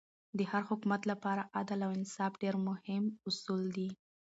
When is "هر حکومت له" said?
0.51-1.15